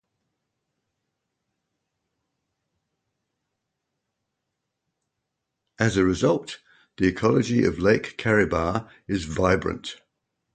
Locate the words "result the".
6.03-7.05